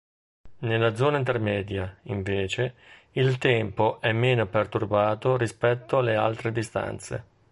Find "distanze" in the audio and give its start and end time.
6.51-7.23